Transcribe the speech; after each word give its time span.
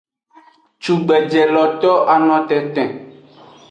Cugbeje 0.83 1.41
lo 1.53 1.63
to 1.81 1.91
ano 2.13 2.35
tenten. 2.49 2.89